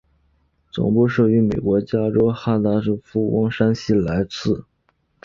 [0.71, 4.65] 总部设于美国加州哈仙达岗的佛光山西来寺。